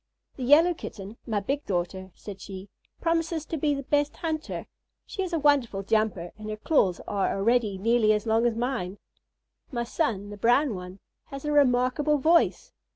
[0.35, 2.69] "The yellow Kitten, my big daughter," said she,
[3.01, 4.65] "promises to be the best hunter:
[5.05, 8.97] she is a wonderful jumper, and her claws are already nearly as long as mine.
[9.71, 12.71] My son, the brown one, has a remarkable voice.